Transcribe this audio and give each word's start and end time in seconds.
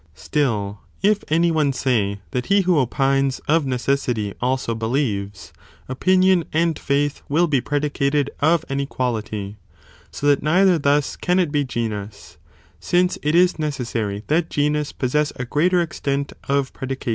Still, 0.15 0.79
if 1.03 1.23
any 1.27 1.51
one 1.51 1.71
say, 1.71 2.21
that 2.31 2.47
he 2.47 2.61
who 2.61 2.79
opines, 2.79 3.37
of 3.47 3.67
necessity 3.67 4.33
also 4.41 4.73
believes, 4.73 5.53
opinion 5.87 6.43
and 6.51 6.79
faith 6.79 7.21
will 7.29 7.45
be 7.45 7.61
predicated 7.61 8.31
of 8.39 8.65
an 8.67 8.79
equality, 8.79 9.57
so 10.09 10.25
that 10.25 10.41
neither 10.41 10.79
thus 10.79 11.15
can 11.15 11.37
it 11.37 11.51
be 11.51 11.63
genus, 11.63 12.37
since 12.79 13.19
it 13.21 13.35
is 13.35 13.59
necessary 13.59 14.23
that 14.25 14.49
genus 14.49 14.91
possess 14.91 15.31
a 15.35 15.45
greater 15.45 15.81
extent 15.83 16.33
of 16.49 16.73
predication. 16.73 17.09